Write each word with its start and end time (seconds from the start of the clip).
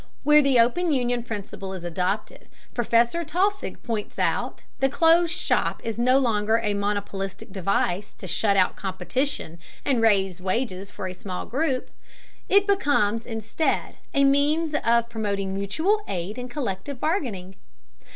Where 0.23 0.41
the 0.41 0.57
open 0.59 0.91
union 0.91 1.21
principle 1.21 1.73
is 1.75 1.83
adopted, 1.83 2.49
Professor 2.73 3.23
Taussig 3.23 3.83
points 3.83 4.17
out, 4.17 4.63
the 4.79 4.89
closed 4.89 5.31
shop 5.31 5.79
is 5.85 5.99
no 5.99 6.17
longer 6.17 6.57
a 6.57 6.73
monopolistic 6.73 7.51
device 7.51 8.11
to 8.13 8.25
shut 8.25 8.57
out 8.57 8.75
competition 8.75 9.59
and 9.85 10.01
raise 10.01 10.41
wages 10.41 10.89
for 10.89 11.05
a 11.05 11.13
small 11.13 11.45
group. 11.45 11.91
It 12.49 12.65
becomes, 12.65 13.27
instead, 13.27 13.97
a 14.11 14.23
means 14.23 14.73
of 14.83 15.07
promoting 15.07 15.53
mutual 15.53 16.01
aid 16.07 16.39
and 16.39 16.49
collective 16.49 16.99
bargaining. 16.99 17.55